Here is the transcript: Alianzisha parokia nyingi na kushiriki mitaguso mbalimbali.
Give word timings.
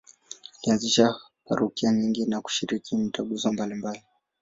Alianzisha 0.63 1.15
parokia 1.45 1.91
nyingi 1.91 2.25
na 2.25 2.41
kushiriki 2.41 2.97
mitaguso 2.97 3.53
mbalimbali. 3.53 4.03